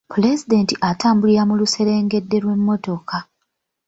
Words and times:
Pulezidenti 0.13 0.73
atambulira 0.89 1.41
mu 1.49 1.55
luseregende 1.61 2.35
lw'emmotoka. 2.43 3.17